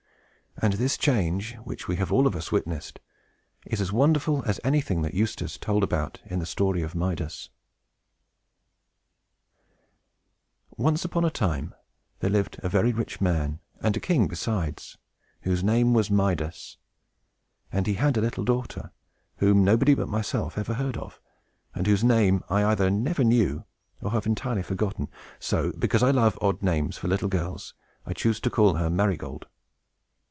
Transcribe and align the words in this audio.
And 0.63 0.73
this 0.73 0.95
change, 0.95 1.55
which 1.63 1.87
we 1.87 1.95
have 1.95 2.11
all 2.11 2.27
of 2.27 2.35
us 2.35 2.51
witnessed, 2.51 2.99
is 3.65 3.81
as 3.81 3.91
wonderful 3.91 4.43
as 4.45 4.59
anything 4.63 5.01
that 5.01 5.13
Eustace 5.15 5.57
told 5.57 5.81
about 5.81 6.19
in 6.25 6.37
the 6.37 6.45
story 6.45 6.83
of 6.83 6.93
Midas. 6.93 7.49
THE 10.75 10.75
GOLDEN 10.75 10.77
TOUCH 10.77 10.77
Once 10.83 11.05
upon 11.05 11.25
a 11.25 11.29
time, 11.31 11.73
there 12.19 12.29
lived 12.29 12.59
a 12.61 12.69
very 12.69 12.93
rich 12.93 13.19
man, 13.19 13.59
and 13.81 13.97
a 13.97 14.01
king 14.01 14.27
besides, 14.27 14.99
whose 15.43 15.63
name 15.63 15.95
was 15.95 16.11
Midas; 16.11 16.77
and 17.71 17.87
he 17.87 17.95
had 17.95 18.15
a 18.15 18.21
little 18.21 18.43
daughter, 18.43 18.91
whom 19.37 19.63
nobody 19.63 19.95
but 19.95 20.09
myself 20.09 20.59
ever 20.59 20.75
heard 20.75 20.97
of, 20.97 21.19
and 21.73 21.87
whose 21.87 22.03
name 22.03 22.43
I 22.49 22.65
either 22.65 22.91
never 22.91 23.23
knew, 23.23 23.63
or 23.99 24.11
have 24.11 24.27
entirely 24.27 24.61
forgotten. 24.63 25.07
So, 25.39 25.71
because 25.71 26.03
I 26.03 26.11
love 26.11 26.37
odd 26.39 26.61
names 26.61 26.97
for 26.97 27.07
little 27.07 27.29
girls, 27.29 27.73
I 28.05 28.13
choose 28.13 28.39
to 28.41 28.51
call 28.51 28.75
her 28.75 28.91
Marygold. 28.91 29.47